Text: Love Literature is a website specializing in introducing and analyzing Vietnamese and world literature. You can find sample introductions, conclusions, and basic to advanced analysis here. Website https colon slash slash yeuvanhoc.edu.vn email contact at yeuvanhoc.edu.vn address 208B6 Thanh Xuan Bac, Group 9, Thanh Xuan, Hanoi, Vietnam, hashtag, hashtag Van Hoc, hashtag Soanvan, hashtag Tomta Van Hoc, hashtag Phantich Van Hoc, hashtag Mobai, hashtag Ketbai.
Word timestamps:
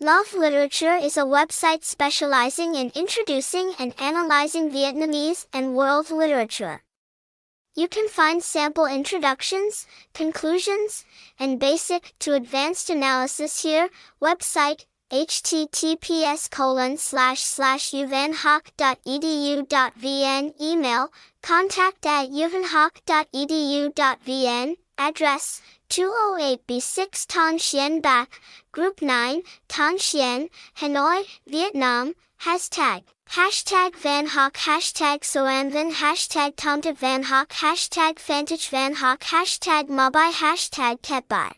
Love 0.00 0.32
Literature 0.32 0.94
is 0.94 1.16
a 1.16 1.22
website 1.22 1.82
specializing 1.82 2.76
in 2.76 2.92
introducing 2.94 3.72
and 3.80 3.92
analyzing 4.00 4.70
Vietnamese 4.70 5.48
and 5.52 5.74
world 5.74 6.08
literature. 6.12 6.84
You 7.74 7.88
can 7.88 8.08
find 8.08 8.40
sample 8.40 8.86
introductions, 8.86 9.88
conclusions, 10.14 11.04
and 11.36 11.58
basic 11.58 12.14
to 12.20 12.34
advanced 12.34 12.90
analysis 12.90 13.64
here. 13.64 13.88
Website 14.22 14.86
https 15.10 16.48
colon 16.48 16.96
slash 16.96 17.40
slash 17.40 17.90
yeuvanhoc.edu.vn 17.90 20.60
email 20.60 21.12
contact 21.42 22.06
at 22.06 22.30
yeuvanhoc.edu.vn 22.30 24.76
address 24.98 25.62
208B6 25.90 27.26
Thanh 27.26 27.58
Xuan 27.58 28.02
Bac, 28.02 28.40
Group 28.72 29.00
9, 29.00 29.42
Thanh 29.68 29.96
Xuan, 29.96 30.50
Hanoi, 30.80 31.24
Vietnam, 31.46 32.14
hashtag, 32.42 33.04
hashtag 33.30 33.94
Van 33.96 34.26
Hoc, 34.26 34.54
hashtag 34.54 35.20
Soanvan, 35.20 35.92
hashtag 35.92 36.56
Tomta 36.56 36.94
Van 36.94 37.22
Hoc, 37.22 37.48
hashtag 37.48 38.18
Phantich 38.18 38.68
Van 38.70 38.94
Hoc, 38.96 39.20
hashtag 39.20 39.88
Mobai, 39.88 40.30
hashtag 40.32 41.00
Ketbai. 41.00 41.52